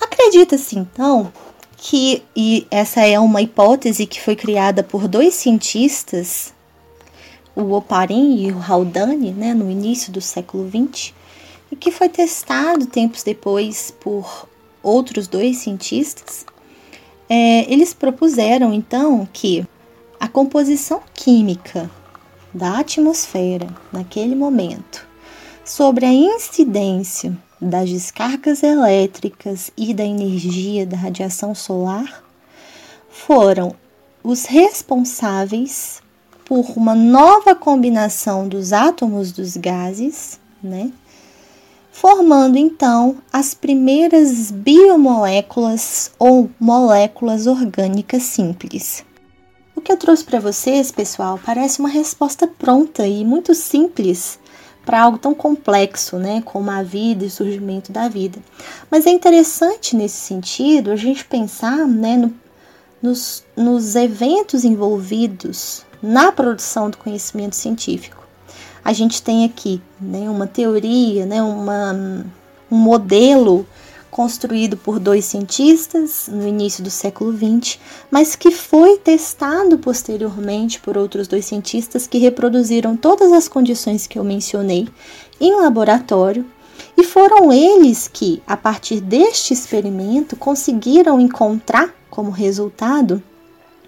Acredita-se 0.00 0.78
então 0.78 1.32
que, 1.76 2.22
e 2.34 2.66
essa 2.70 3.06
é 3.06 3.18
uma 3.18 3.42
hipótese 3.42 4.06
que 4.06 4.20
foi 4.20 4.36
criada 4.36 4.82
por 4.82 5.06
dois 5.06 5.34
cientistas, 5.34 6.52
o 7.54 7.72
Oparin 7.72 8.36
e 8.36 8.52
o 8.52 8.60
Haldane, 8.60 9.32
né, 9.32 9.54
no 9.54 9.70
início 9.70 10.12
do 10.12 10.20
século 10.20 10.68
XX, 10.68 11.12
e 11.70 11.76
que 11.76 11.90
foi 11.90 12.08
testado 12.08 12.86
tempos 12.86 13.22
depois 13.22 13.94
por 14.00 14.48
outros 14.84 15.26
dois 15.26 15.56
cientistas, 15.56 16.46
é, 17.28 17.72
eles 17.72 17.92
propuseram 17.92 18.72
então 18.72 19.26
que 19.32 19.66
a 20.20 20.28
composição 20.28 21.00
química 21.12 21.90
da 22.52 22.78
atmosfera 22.78 23.66
naquele 23.92 24.34
momento 24.36 25.06
sobre 25.64 26.04
a 26.04 26.12
incidência 26.12 27.36
das 27.60 27.88
descargas 27.88 28.62
elétricas 28.62 29.70
e 29.76 29.94
da 29.94 30.04
energia 30.04 30.86
da 30.86 30.96
radiação 30.96 31.54
solar 31.54 32.22
foram 33.08 33.74
os 34.22 34.44
responsáveis 34.44 36.02
por 36.44 36.66
uma 36.76 36.94
nova 36.94 37.54
combinação 37.54 38.46
dos 38.46 38.72
átomos 38.72 39.32
dos 39.32 39.56
gases, 39.56 40.38
né? 40.62 40.92
Formando 41.96 42.58
então 42.58 43.18
as 43.32 43.54
primeiras 43.54 44.50
biomoléculas 44.50 46.10
ou 46.18 46.50
moléculas 46.58 47.46
orgânicas 47.46 48.24
simples. 48.24 49.04
O 49.76 49.80
que 49.80 49.92
eu 49.92 49.96
trouxe 49.96 50.24
para 50.24 50.40
vocês, 50.40 50.90
pessoal, 50.90 51.38
parece 51.46 51.78
uma 51.78 51.88
resposta 51.88 52.48
pronta 52.48 53.06
e 53.06 53.24
muito 53.24 53.54
simples 53.54 54.40
para 54.84 55.02
algo 55.02 55.18
tão 55.18 55.32
complexo, 55.32 56.18
né, 56.18 56.42
como 56.44 56.68
a 56.68 56.82
vida 56.82 57.22
e 57.22 57.28
o 57.28 57.30
surgimento 57.30 57.92
da 57.92 58.08
vida. 58.08 58.40
Mas 58.90 59.06
é 59.06 59.10
interessante 59.10 59.94
nesse 59.94 60.16
sentido 60.16 60.90
a 60.90 60.96
gente 60.96 61.24
pensar, 61.24 61.86
né, 61.86 62.16
no, 62.16 62.34
nos, 63.00 63.44
nos 63.56 63.94
eventos 63.94 64.64
envolvidos 64.64 65.86
na 66.02 66.32
produção 66.32 66.90
do 66.90 66.98
conhecimento 66.98 67.54
científico. 67.54 68.23
A 68.84 68.92
gente 68.92 69.22
tem 69.22 69.44
aqui, 69.44 69.80
né, 69.98 70.28
uma 70.28 70.46
teoria, 70.46 71.24
né, 71.24 71.42
uma, 71.42 71.92
um 72.70 72.76
modelo 72.76 73.66
construído 74.10 74.76
por 74.76 75.00
dois 75.00 75.24
cientistas 75.24 76.28
no 76.30 76.46
início 76.46 76.84
do 76.84 76.90
século 76.90 77.32
XX, 77.32 77.80
mas 78.10 78.36
que 78.36 78.50
foi 78.50 78.96
testado 78.96 79.76
posteriormente 79.78 80.78
por 80.78 80.96
outros 80.96 81.26
dois 81.26 81.46
cientistas 81.46 82.06
que 82.06 82.18
reproduziram 82.18 82.96
todas 82.96 83.32
as 83.32 83.48
condições 83.48 84.06
que 84.06 84.16
eu 84.16 84.22
mencionei 84.22 84.86
em 85.40 85.56
laboratório. 85.56 86.46
E 86.96 87.02
foram 87.02 87.52
eles 87.52 88.06
que, 88.06 88.40
a 88.46 88.56
partir 88.56 89.00
deste 89.00 89.52
experimento, 89.52 90.36
conseguiram 90.36 91.20
encontrar 91.20 91.92
como 92.08 92.30
resultado 92.30 93.20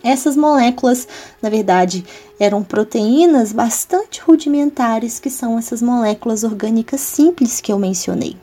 essas 0.06 0.36
moléculas, 0.36 1.06
na 1.40 1.48
verdade, 1.48 2.04
eram 2.38 2.62
proteínas 2.62 3.52
bastante 3.52 4.20
rudimentares, 4.20 5.18
que 5.18 5.30
são 5.30 5.58
essas 5.58 5.82
moléculas 5.82 6.44
orgânicas 6.44 7.00
simples 7.00 7.60
que 7.60 7.72
eu 7.72 7.78
mencionei. 7.78 8.36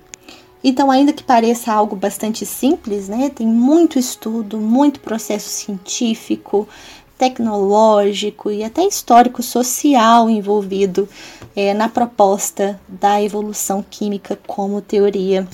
Então, 0.63 0.89
ainda 0.89 1.11
que 1.11 1.23
pareça 1.23 1.73
algo 1.73 1.95
bastante 1.95 2.45
simples, 2.45 3.09
né, 3.09 3.29
tem 3.29 3.45
muito 3.45 3.99
estudo, 3.99 4.57
muito 4.57 5.01
processo 5.01 5.49
científico, 5.49 6.67
tecnológico 7.17 8.49
e 8.49 8.63
até 8.63 8.85
histórico-social 8.85 10.29
envolvido 10.29 11.07
é, 11.55 11.73
na 11.73 11.87
proposta 11.87 12.79
da 12.87 13.21
evolução 13.21 13.83
química 13.87 14.39
como 14.47 14.81
teoria 14.81 15.47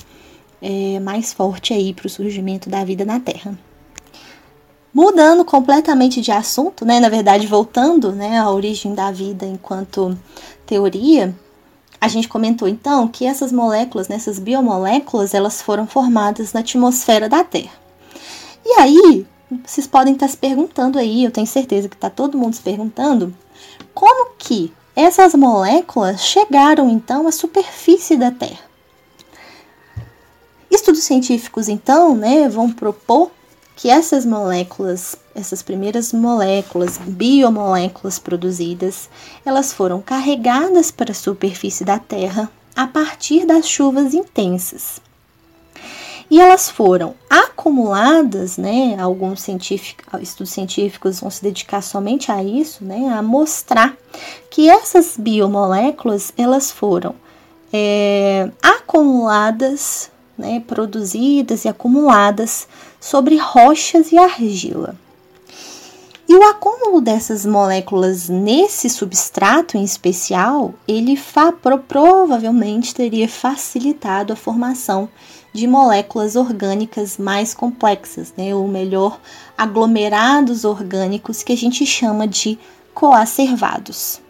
é, 0.62 0.98
mais 1.00 1.32
forte 1.32 1.72
aí 1.72 1.92
para 1.92 2.06
o 2.06 2.10
surgimento 2.10 2.68
da 2.68 2.84
vida 2.84 3.04
na 3.04 3.20
Terra. 3.20 3.58
Mudando 5.00 5.46
completamente 5.46 6.20
de 6.20 6.30
assunto, 6.30 6.84
né, 6.84 7.00
na 7.00 7.08
verdade 7.08 7.46
voltando 7.46 8.12
né, 8.12 8.38
à 8.38 8.50
origem 8.50 8.94
da 8.94 9.10
vida 9.10 9.46
enquanto 9.46 10.14
teoria, 10.66 11.34
a 11.98 12.06
gente 12.06 12.28
comentou 12.28 12.68
então 12.68 13.08
que 13.08 13.24
essas 13.24 13.50
moléculas, 13.50 14.08
né, 14.08 14.16
essas 14.16 14.38
biomoléculas, 14.38 15.32
elas 15.32 15.62
foram 15.62 15.86
formadas 15.86 16.52
na 16.52 16.60
atmosfera 16.60 17.30
da 17.30 17.42
Terra. 17.42 17.72
E 18.62 18.78
aí, 18.78 19.26
vocês 19.64 19.86
podem 19.86 20.12
estar 20.12 20.28
se 20.28 20.36
perguntando 20.36 20.98
aí, 20.98 21.24
eu 21.24 21.30
tenho 21.30 21.46
certeza 21.46 21.88
que 21.88 21.96
está 21.96 22.10
todo 22.10 22.36
mundo 22.36 22.52
se 22.52 22.60
perguntando, 22.60 23.34
como 23.94 24.32
que 24.36 24.70
essas 24.94 25.34
moléculas 25.34 26.20
chegaram 26.20 26.90
então 26.90 27.26
à 27.26 27.32
superfície 27.32 28.18
da 28.18 28.30
Terra? 28.30 28.68
Estudos 30.70 31.04
científicos 31.04 31.70
então, 31.70 32.14
né, 32.14 32.50
vão 32.50 32.70
propor 32.70 33.30
que 33.80 33.88
essas 33.88 34.26
moléculas, 34.26 35.16
essas 35.34 35.62
primeiras 35.62 36.12
moléculas, 36.12 36.98
biomoléculas 36.98 38.18
produzidas, 38.18 39.08
elas 39.42 39.72
foram 39.72 40.02
carregadas 40.02 40.90
para 40.90 41.12
a 41.12 41.14
superfície 41.14 41.82
da 41.82 41.98
Terra 41.98 42.50
a 42.76 42.86
partir 42.86 43.46
das 43.46 43.66
chuvas 43.66 44.12
intensas. 44.12 45.00
E 46.30 46.38
elas 46.38 46.68
foram 46.68 47.14
acumuladas, 47.28 48.58
né? 48.58 48.98
Alguns 49.00 49.40
científicos, 49.40 50.20
estudos 50.20 50.52
científicos 50.52 51.18
vão 51.20 51.30
se 51.30 51.42
dedicar 51.42 51.80
somente 51.80 52.30
a 52.30 52.44
isso, 52.44 52.84
né? 52.84 53.08
A 53.08 53.22
mostrar 53.22 53.96
que 54.50 54.68
essas 54.68 55.16
biomoléculas 55.16 56.34
elas 56.36 56.70
foram 56.70 57.14
é, 57.72 58.50
acumuladas 58.62 60.10
né, 60.36 60.62
produzidas 60.66 61.64
e 61.64 61.68
acumuladas 61.68 62.66
sobre 63.00 63.36
rochas 63.36 64.12
e 64.12 64.18
argila. 64.18 64.94
E 66.28 66.34
o 66.36 66.44
acúmulo 66.44 67.00
dessas 67.00 67.44
moléculas 67.44 68.28
nesse 68.28 68.88
substrato 68.88 69.76
em 69.76 69.82
especial, 69.82 70.72
ele 70.86 71.18
provavelmente 71.88 72.94
teria 72.94 73.28
facilitado 73.28 74.32
a 74.32 74.36
formação 74.36 75.08
de 75.52 75.66
moléculas 75.66 76.36
orgânicas 76.36 77.18
mais 77.18 77.52
complexas, 77.52 78.32
né, 78.36 78.54
ou 78.54 78.68
melhor, 78.68 79.20
aglomerados 79.58 80.64
orgânicos 80.64 81.42
que 81.42 81.52
a 81.52 81.56
gente 81.56 81.84
chama 81.84 82.28
de 82.28 82.56
coacervados. 82.94 84.20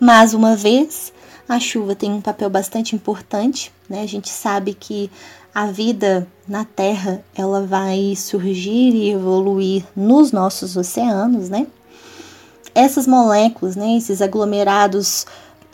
Mais 0.00 0.34
uma 0.34 0.56
vez, 0.56 1.12
a 1.48 1.60
chuva 1.60 1.94
tem 1.94 2.12
um 2.12 2.20
papel 2.20 2.48
bastante 2.50 2.94
importante, 2.96 3.72
né? 3.88 4.02
A 4.02 4.06
gente 4.06 4.28
sabe 4.28 4.72
que 4.72 5.10
a 5.54 5.66
vida 5.66 6.26
na 6.46 6.64
Terra 6.64 7.22
ela 7.34 7.66
vai 7.66 8.14
surgir 8.16 8.94
e 8.94 9.10
evoluir 9.10 9.84
nos 9.94 10.32
nossos 10.32 10.76
oceanos, 10.76 11.48
né? 11.48 11.66
Essas 12.74 13.06
moléculas, 13.06 13.74
né, 13.74 13.96
esses 13.96 14.22
aglomerados 14.22 15.26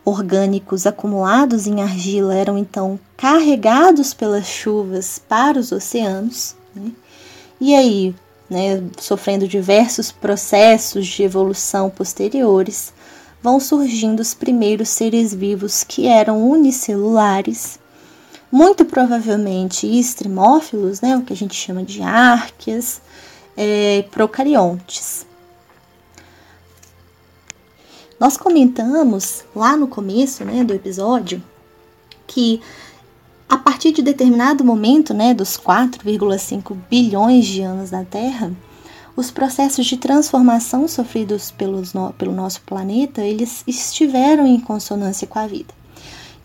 orgânicos 0.04 0.87
acumulados 0.87 1.66
em 1.66 1.83
argila 1.83 2.35
eram 2.35 2.56
então 2.56 2.99
carregados 3.16 4.14
pelas 4.14 4.47
chuvas 4.47 5.21
para 5.28 5.59
os 5.59 5.73
oceanos, 5.73 6.54
né? 6.75 6.92
e 7.61 7.75
aí, 7.75 8.14
né, 8.49 8.83
sofrendo 8.99 9.49
diversos 9.49 10.12
processos 10.12 11.06
de 11.06 11.25
evolução 11.25 11.90
posteriores, 11.90 12.92
vão 13.42 13.59
surgindo 13.59 14.21
os 14.21 14.33
primeiros 14.33 14.88
seres 14.88 15.35
vivos 15.35 15.83
que 15.83 16.06
eram 16.06 16.49
unicelulares, 16.49 17.78
muito 18.50 18.85
provavelmente 18.85 19.87
extremófilos, 19.87 21.00
né, 21.00 21.17
o 21.17 21.23
que 21.23 21.33
a 21.33 21.37
gente 21.37 21.55
chama 21.55 21.83
de 21.83 22.03
árqueas, 22.03 23.00
é, 23.57 24.05
procariontes. 24.11 25.26
Nós 28.19 28.37
comentamos 28.37 29.45
lá 29.54 29.76
no 29.76 29.87
começo 29.87 30.45
né, 30.45 30.65
do 30.65 30.73
episódio 30.73 31.43
que 32.26 32.61
a 33.49 33.56
partir 33.56 33.93
de 33.93 34.02
determinado 34.02 34.65
momento, 34.65 35.15
né, 35.15 35.32
dos 35.32 35.56
4,5 35.56 36.76
bilhões 36.91 37.47
de 37.47 37.63
anos 37.63 37.91
da 37.91 38.04
Terra, 38.04 38.52
os 39.15 39.30
processos 39.30 39.87
de 39.87 39.97
transformação 39.97 40.87
sofridos 40.89 41.50
pelos 41.50 41.95
no, 41.95 42.13
pelo 42.15 42.32
nosso 42.32 42.61
planeta, 42.63 43.23
eles 43.23 43.63
estiveram 43.67 44.47
em 44.47 44.61
consonância 44.61 45.26
com 45.26 45.39
a 45.39 45.47
vida. 45.47 45.73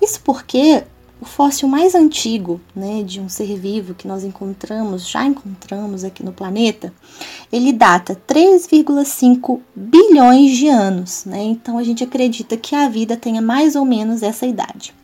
Isso 0.02 0.22
porque 0.24 0.84
o 1.22 1.26
fóssil 1.26 1.68
mais 1.68 1.94
antigo, 1.94 2.60
né, 2.76 3.04
de 3.04 3.22
um 3.22 3.30
ser 3.30 3.56
vivo 3.56 3.94
que 3.94 4.08
nós 4.08 4.24
encontramos, 4.24 5.08
já 5.08 5.24
encontramos 5.24 6.04
aqui 6.04 6.26
no 6.26 6.34
planeta, 6.34 6.92
ele 7.52 7.72
data 7.72 8.20
3,5 8.28 9.62
bilhões 9.76 10.58
de 10.58 10.68
anos, 10.68 11.24
né? 11.26 11.44
Então 11.44 11.78
a 11.78 11.84
gente 11.84 12.04
acredita 12.04 12.58
que 12.58 12.76
a 12.76 12.90
vida 12.90 13.16
tenha 13.16 13.42
mais 13.42 13.76
ou 13.76 13.86
menos 13.86 14.24
essa 14.24 14.48
idade. 14.48 14.96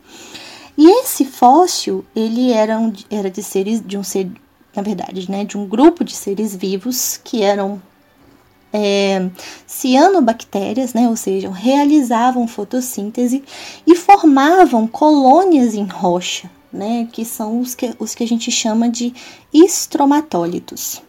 E 0.76 0.90
esse 1.00 1.24
fóssil, 1.24 2.04
ele 2.14 2.50
era, 2.50 2.78
um, 2.78 2.92
era 3.08 3.30
de 3.30 3.42
seres 3.42 3.80
de 3.84 3.96
um 3.96 4.02
ser 4.02 4.28
na 4.74 4.82
verdade, 4.82 5.28
né, 5.28 5.44
de 5.44 5.56
um 5.58 5.66
grupo 5.66 6.04
de 6.04 6.14
seres 6.14 6.54
vivos 6.54 7.18
que 7.24 7.42
eram 7.42 7.82
é, 8.72 9.30
cianobactérias, 9.66 10.94
né, 10.94 11.08
ou 11.08 11.16
seja, 11.16 11.50
realizavam 11.50 12.46
fotossíntese 12.46 13.42
e 13.86 13.94
formavam 13.94 14.86
colônias 14.86 15.74
em 15.74 15.84
rocha, 15.84 16.50
né, 16.72 17.08
que 17.12 17.24
são 17.24 17.60
os 17.60 17.74
que, 17.74 17.94
os 17.98 18.14
que 18.14 18.24
a 18.24 18.28
gente 18.28 18.50
chama 18.50 18.88
de 18.88 19.12
estromatólitos. 19.52 21.02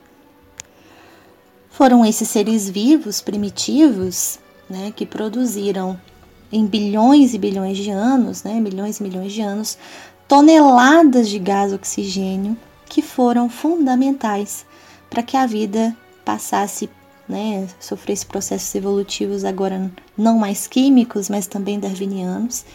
Foram 1.70 2.06
esses 2.06 2.28
seres 2.28 2.70
vivos 2.70 3.22
primitivos 3.22 4.40
né, 4.70 4.92
que 4.96 5.06
produziram 5.06 6.00
em 6.52 6.66
bilhões 6.66 7.34
e 7.34 7.38
bilhões 7.38 7.78
de 7.78 7.90
anos, 7.90 8.44
né, 8.44 8.60
milhões 8.60 9.00
e 9.00 9.04
milhões 9.04 9.32
de 9.32 9.42
anos, 9.42 9.78
toneladas 10.28 11.30
de 11.30 11.40
gás 11.40 11.74
oxigênio 11.74 12.58
que 12.86 13.02
foram 13.02 13.50
fundamentais 13.50 14.66
para 15.10 15.24
que 15.24 15.38
a 15.38 15.46
vida 15.46 15.96
passasse, 16.26 16.90
né, 17.30 17.68
sofresse 17.80 18.26
processos 18.26 18.74
evolutivos 18.74 19.46
agora 19.46 19.92
não 20.18 20.40
mais 20.40 20.66
químicos, 20.66 21.30
mas 21.30 21.46
também 21.46 21.80
darwinianos, 21.80 22.66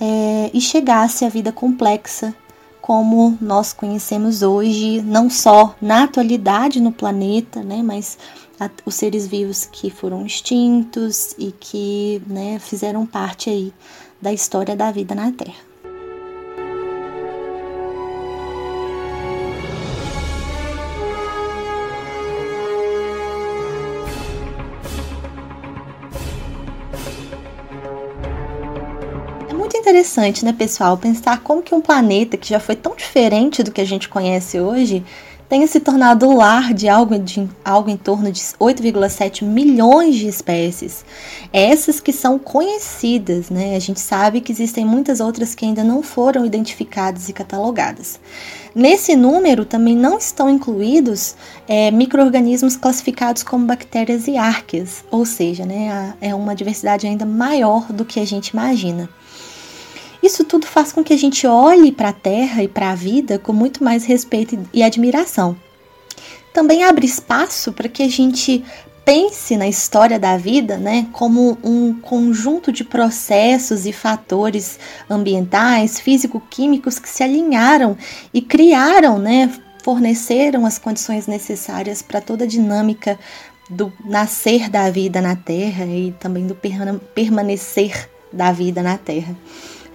é, 0.00 0.50
e 0.52 0.60
chegasse 0.60 1.24
à 1.24 1.28
vida 1.28 1.52
complexa 1.52 2.34
como 2.82 3.36
nós 3.40 3.72
conhecemos 3.72 4.42
hoje, 4.42 5.00
não 5.02 5.30
só 5.30 5.74
na 5.80 6.04
atualidade 6.04 6.80
no 6.80 6.92
planeta, 6.92 7.62
né, 7.62 7.82
mas 7.82 8.18
a, 8.60 8.68
os 8.84 8.94
seres 8.94 9.26
vivos 9.26 9.64
que 9.64 9.88
foram 9.90 10.26
extintos 10.26 11.34
e 11.38 11.52
que 11.52 12.20
né, 12.26 12.58
fizeram 12.58 13.06
parte 13.06 13.50
aí 13.50 13.72
da 14.20 14.32
história 14.32 14.76
da 14.76 14.90
vida 14.90 15.14
na 15.14 15.30
Terra. 15.32 15.65
Interessante, 29.86 30.44
né, 30.44 30.52
pessoal, 30.52 30.98
pensar 30.98 31.38
como 31.44 31.62
que 31.62 31.72
um 31.72 31.80
planeta 31.80 32.36
que 32.36 32.48
já 32.48 32.58
foi 32.58 32.74
tão 32.74 32.96
diferente 32.96 33.62
do 33.62 33.70
que 33.70 33.80
a 33.80 33.84
gente 33.84 34.08
conhece 34.08 34.58
hoje 34.58 35.04
tenha 35.48 35.64
se 35.68 35.78
tornado 35.78 36.28
o 36.28 36.36
lar 36.36 36.74
de 36.74 36.88
algo, 36.88 37.16
de 37.16 37.48
algo 37.64 37.88
em 37.88 37.96
torno 37.96 38.32
de 38.32 38.40
8,7 38.40 39.44
milhões 39.44 40.16
de 40.16 40.26
espécies. 40.26 41.04
Essas 41.52 42.00
que 42.00 42.12
são 42.12 42.36
conhecidas, 42.36 43.48
né? 43.48 43.76
A 43.76 43.78
gente 43.78 44.00
sabe 44.00 44.40
que 44.40 44.50
existem 44.50 44.84
muitas 44.84 45.20
outras 45.20 45.54
que 45.54 45.64
ainda 45.64 45.84
não 45.84 46.02
foram 46.02 46.44
identificadas 46.44 47.28
e 47.28 47.32
catalogadas. 47.32 48.18
Nesse 48.74 49.14
número 49.14 49.64
também 49.64 49.94
não 49.94 50.18
estão 50.18 50.50
incluídos 50.50 51.36
é, 51.68 51.92
micro-organismos 51.92 52.76
classificados 52.76 53.44
como 53.44 53.66
bactérias 53.66 54.26
e 54.26 54.36
árqueas, 54.36 55.04
ou 55.12 55.24
seja, 55.24 55.64
né, 55.64 56.12
é 56.20 56.34
uma 56.34 56.56
diversidade 56.56 57.06
ainda 57.06 57.24
maior 57.24 57.92
do 57.92 58.04
que 58.04 58.18
a 58.18 58.26
gente 58.26 58.48
imagina. 58.48 59.08
Isso 60.26 60.42
tudo 60.42 60.66
faz 60.66 60.92
com 60.92 61.04
que 61.04 61.12
a 61.12 61.16
gente 61.16 61.46
olhe 61.46 61.92
para 61.92 62.08
a 62.08 62.12
Terra 62.12 62.60
e 62.60 62.66
para 62.66 62.90
a 62.90 62.96
vida 62.96 63.38
com 63.38 63.52
muito 63.52 63.84
mais 63.84 64.04
respeito 64.04 64.58
e 64.74 64.82
admiração. 64.82 65.56
Também 66.52 66.82
abre 66.82 67.06
espaço 67.06 67.72
para 67.72 67.88
que 67.88 68.02
a 68.02 68.08
gente 68.08 68.64
pense 69.04 69.56
na 69.56 69.68
história 69.68 70.18
da 70.18 70.36
vida, 70.36 70.78
né, 70.78 71.06
como 71.12 71.56
um 71.62 71.94
conjunto 71.94 72.72
de 72.72 72.82
processos 72.82 73.86
e 73.86 73.92
fatores 73.92 74.80
ambientais, 75.08 76.00
físico-químicos 76.00 76.98
que 76.98 77.08
se 77.08 77.22
alinharam 77.22 77.96
e 78.34 78.42
criaram, 78.42 79.20
né, 79.20 79.48
forneceram 79.84 80.66
as 80.66 80.76
condições 80.76 81.28
necessárias 81.28 82.02
para 82.02 82.20
toda 82.20 82.42
a 82.42 82.48
dinâmica 82.48 83.16
do 83.70 83.92
nascer 84.04 84.68
da 84.68 84.90
vida 84.90 85.20
na 85.20 85.36
Terra 85.36 85.84
e 85.84 86.12
também 86.18 86.48
do 86.48 86.58
permanecer 87.14 88.10
da 88.32 88.50
vida 88.50 88.82
na 88.82 88.98
Terra. 88.98 89.36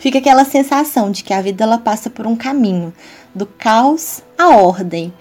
Fica 0.01 0.17
aquela 0.17 0.43
sensação 0.43 1.11
de 1.11 1.23
que 1.23 1.31
a 1.31 1.43
vida 1.43 1.63
ela 1.63 1.77
passa 1.77 2.09
por 2.09 2.25
um 2.25 2.35
caminho 2.35 2.91
do 3.35 3.45
caos 3.45 4.23
à 4.35 4.49
ordem. 4.49 5.13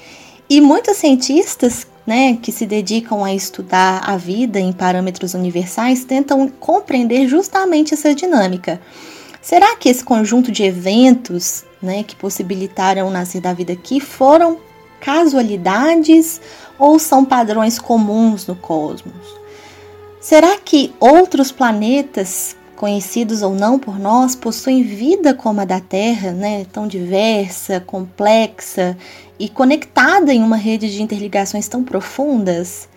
E 0.48 0.58
muitos 0.58 0.96
cientistas 0.96 1.86
né, 2.06 2.38
que 2.40 2.50
se 2.50 2.64
dedicam 2.64 3.22
a 3.22 3.34
estudar 3.34 4.02
a 4.08 4.16
vida 4.16 4.58
em 4.58 4.72
parâmetros 4.72 5.34
universais 5.34 6.02
tentam 6.02 6.48
compreender 6.48 7.28
justamente 7.28 7.92
essa 7.92 8.14
dinâmica. 8.14 8.80
Será 9.42 9.76
que 9.76 9.90
esse 9.90 10.02
conjunto 10.02 10.50
de 10.50 10.62
eventos 10.62 11.62
né, 11.82 12.02
que 12.02 12.16
possibilitaram 12.16 13.06
o 13.06 13.10
nascer 13.10 13.42
da 13.42 13.52
vida 13.52 13.74
aqui 13.74 14.00
foram 14.00 14.56
casualidades 14.98 16.40
ou 16.78 16.98
são 16.98 17.22
padrões 17.22 17.78
comuns 17.78 18.46
no 18.46 18.56
cosmos? 18.56 19.38
Será 20.22 20.56
que 20.56 20.94
outros 20.98 21.52
planetas, 21.52 22.56
conhecidos 22.80 23.42
ou 23.42 23.54
não 23.54 23.78
por 23.78 23.98
nós, 23.98 24.34
possuem 24.34 24.82
vida 24.82 25.34
como 25.34 25.60
a 25.60 25.66
da 25.66 25.80
Terra, 25.80 26.32
né, 26.32 26.64
tão 26.72 26.88
diversa, 26.88 27.78
complexa 27.78 28.96
e 29.38 29.50
conectada 29.50 30.32
em 30.32 30.42
uma 30.42 30.56
rede 30.56 30.90
de 30.90 31.02
interligações 31.02 31.68
tão 31.68 31.84
profundas? 31.84 32.88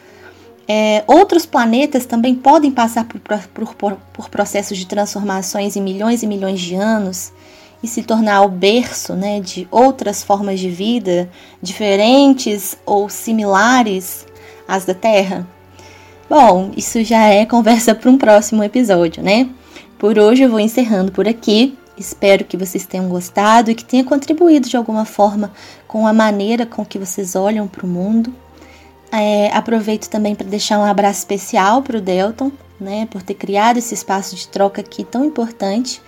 É, 0.65 1.03
outros 1.05 1.45
planetas 1.45 2.05
também 2.05 2.33
podem 2.33 2.71
passar 2.71 3.03
por, 3.03 3.19
por, 3.19 3.75
por, 3.75 3.97
por, 4.13 4.29
processos 4.29 4.77
de 4.77 4.87
transformações 4.87 5.75
em 5.75 5.81
milhões 5.81 6.23
e 6.23 6.27
milhões 6.27 6.61
de 6.61 6.75
anos 6.75 7.33
e 7.83 7.87
se 7.87 8.03
tornar 8.03 8.43
o 8.43 8.47
berço 8.47 9.15
né, 9.15 9.41
de 9.41 9.67
outras 9.69 10.23
formas 10.23 10.61
de 10.61 10.69
vida 10.69 11.29
diferentes 11.61 12.77
ou 12.85 13.09
similares 13.09 14.25
às 14.65 14.85
da 14.85 14.93
Terra? 14.93 15.45
Bom, 16.29 16.71
isso 16.77 17.03
já 17.03 17.25
é 17.25 17.45
conversa 17.45 17.93
para 17.93 18.09
um 18.09 18.17
próximo 18.17 18.63
episódio, 18.63 19.21
né? 19.21 19.49
Por 20.03 20.19
hoje 20.19 20.43
eu 20.43 20.49
vou 20.49 20.59
encerrando 20.59 21.13
por 21.13 21.29
aqui. 21.29 21.77
Espero 21.97 22.43
que 22.43 22.57
vocês 22.57 22.85
tenham 22.85 23.07
gostado 23.07 23.71
e 23.71 23.73
que 23.73 23.85
tenha 23.85 24.03
contribuído 24.03 24.67
de 24.67 24.75
alguma 24.75 25.05
forma 25.05 25.53
com 25.87 26.05
a 26.05 26.11
maneira 26.11 26.65
com 26.65 26.85
que 26.85 26.99
vocês 26.99 27.37
olham 27.37 27.69
para 27.69 27.85
o 27.85 27.89
mundo. 27.89 28.35
É, 29.09 29.49
aproveito 29.55 30.09
também 30.09 30.35
para 30.35 30.45
deixar 30.45 30.77
um 30.77 30.83
abraço 30.83 31.19
especial 31.19 31.81
para 31.81 31.99
o 31.99 32.01
Delton, 32.01 32.51
né, 32.77 33.07
por 33.09 33.21
ter 33.21 33.35
criado 33.35 33.77
esse 33.77 33.93
espaço 33.93 34.35
de 34.35 34.45
troca 34.49 34.81
aqui 34.81 35.05
tão 35.05 35.23
importante. 35.23 36.01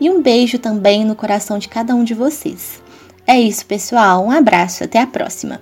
E 0.00 0.08
um 0.08 0.22
beijo 0.22 0.56
também 0.56 1.04
no 1.04 1.16
coração 1.16 1.58
de 1.58 1.68
cada 1.68 1.92
um 1.92 2.04
de 2.04 2.14
vocês. 2.14 2.80
É 3.26 3.36
isso, 3.40 3.66
pessoal. 3.66 4.24
Um 4.24 4.30
abraço. 4.30 4.84
Até 4.84 5.00
a 5.00 5.08
próxima. 5.08 5.60